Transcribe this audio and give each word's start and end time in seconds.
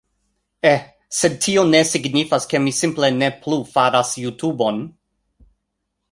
Eh, 0.69 0.77
sed 1.17 1.35
tio 1.45 1.65
ne 1.73 1.81
signifas 1.89 2.49
ke 2.53 2.61
mi 2.63 2.73
simple 2.77 3.09
ne 3.17 3.29
plu 3.43 3.59
faras 3.75 4.13
Jutobon 4.23 4.81